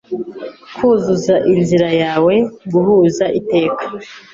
[0.75, 2.33] Kuzuza inzira yawe-
[2.73, 3.83] guhuza iteka: